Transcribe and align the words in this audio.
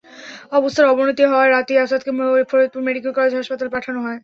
অবস্থার 0.51 0.91
অবনতি 0.93 1.23
হওয়ায় 1.25 1.51
রাতেই 1.51 1.81
আসাদকে 1.83 2.11
ফরিদপুর 2.51 2.81
মেডিকেল 2.87 3.11
কলেজ 3.13 3.33
হাসপাতালে 3.35 3.73
পাঠানো 3.75 3.99
হয়। 4.01 4.19